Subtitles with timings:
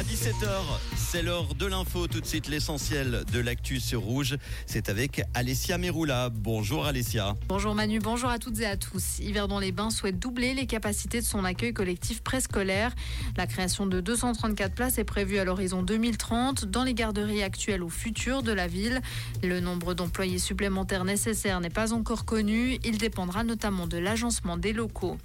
[0.00, 0.62] À 17h,
[0.96, 2.06] c'est l'heure de l'info.
[2.06, 4.38] Tout de suite, l'essentiel de l'actu sur Rouge.
[4.64, 6.30] C'est avec Alessia Meroula.
[6.30, 7.36] Bonjour Alessia.
[7.48, 9.18] Bonjour Manu, bonjour à toutes et à tous.
[9.18, 12.94] Yverdon-les-Bains souhaite doubler les capacités de son accueil collectif préscolaire.
[13.36, 17.90] La création de 234 places est prévue à l'horizon 2030 dans les garderies actuelles ou
[17.90, 19.02] futures de la ville.
[19.42, 22.78] Le nombre d'employés supplémentaires nécessaires n'est pas encore connu.
[22.86, 25.18] Il dépendra notamment de l'agencement des locaux.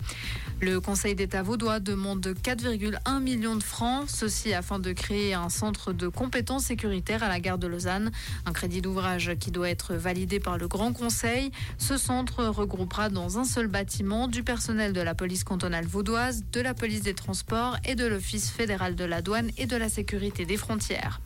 [0.60, 5.93] Le Conseil d'État vaudois demande 4,1 millions de francs, ceci afin de créer un centre
[5.93, 8.10] de compétences sécuritaires à la gare de Lausanne.
[8.47, 11.51] Un crédit d'ouvrage qui doit être validé par le Grand Conseil.
[11.78, 16.61] Ce centre regroupera dans un seul bâtiment du personnel de la police cantonale vaudoise, de
[16.61, 20.47] la police des transports et de l'Office fédéral de la douane et de la sécurité
[20.47, 21.21] des frontières.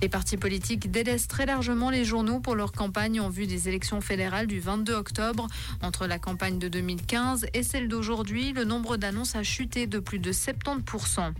[0.00, 4.00] Les partis politiques délaissent très largement les journaux pour leur campagne en vue des élections
[4.00, 5.46] fédérales du 22 octobre.
[5.82, 10.18] Entre la campagne de 2015 et celle d'aujourd'hui, le nombre d'annonces a chuté de plus
[10.18, 11.32] de 70%.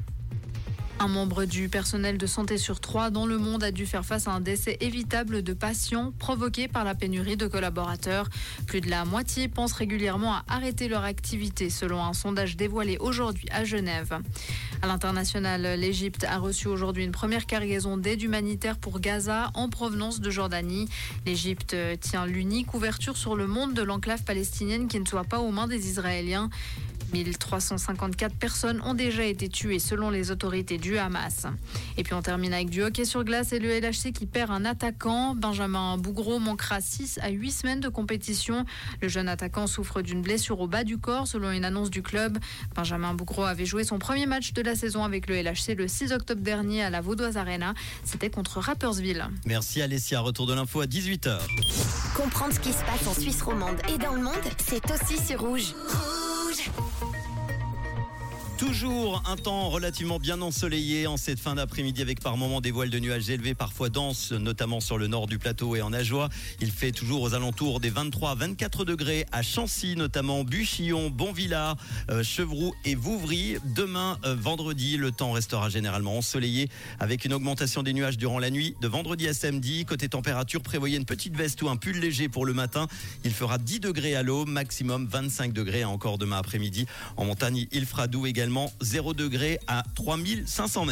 [1.02, 4.28] Un membre du personnel de santé sur trois dans le monde a dû faire face
[4.28, 8.28] à un décès évitable de patients provoqué par la pénurie de collaborateurs.
[8.68, 13.48] Plus de la moitié pensent régulièrement à arrêter leur activité selon un sondage dévoilé aujourd'hui
[13.50, 14.16] à Genève.
[14.80, 20.20] À l'international, l'Égypte a reçu aujourd'hui une première cargaison d'aide humanitaire pour Gaza en provenance
[20.20, 20.88] de Jordanie.
[21.26, 25.50] L'Égypte tient l'unique ouverture sur le monde de l'enclave palestinienne qui ne soit pas aux
[25.50, 26.48] mains des Israéliens.
[27.12, 31.46] 1354 personnes ont déjà été tuées selon les autorités du Hamas.
[31.96, 34.64] Et puis on termine avec du hockey sur glace et le LHC qui perd un
[34.64, 35.34] attaquant.
[35.34, 38.64] Benjamin Bougro manquera 6 à 8 semaines de compétition.
[39.00, 42.38] Le jeune attaquant souffre d'une blessure au bas du corps selon une annonce du club.
[42.74, 46.12] Benjamin Bougro avait joué son premier match de la saison avec le LHC le 6
[46.12, 47.74] octobre dernier à la Vaudoise Arena.
[48.04, 49.26] C'était contre Rappersville.
[49.46, 50.20] Merci Alessia.
[50.20, 51.38] Retour de l'info à 18h.
[52.14, 55.40] Comprendre ce qui se passe en Suisse romande et dans le monde, c'est aussi sur
[55.40, 55.74] Rouge.
[56.62, 57.11] Shh.
[58.62, 62.90] Toujours un temps relativement bien ensoleillé en cette fin d'après-midi avec par moments des voiles
[62.90, 66.28] de nuages élevés, parfois denses, notamment sur le nord du plateau et en Ajoie.
[66.60, 71.76] Il fait toujours aux alentours des 23 24 degrés à Chancy, notamment Buchillon, Bonvillard,
[72.08, 73.56] euh, Chevroux et Vouvry.
[73.74, 76.68] Demain, euh, vendredi, le temps restera généralement ensoleillé
[77.00, 79.84] avec une augmentation des nuages durant la nuit de vendredi à samedi.
[79.86, 82.86] Côté température, prévoyez une petite veste ou un pull léger pour le matin.
[83.24, 86.86] Il fera 10 degrés à l'eau, maximum 25 degrés encore demain après-midi.
[87.16, 90.90] En montagne, il fera doux également 0 degré à 3500 mètres.